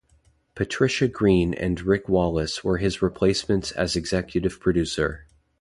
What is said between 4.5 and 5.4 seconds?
producer.